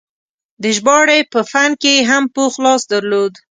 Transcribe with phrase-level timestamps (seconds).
[0.61, 3.33] د ژباړې په فن کې یې هم پوخ لاس درلود.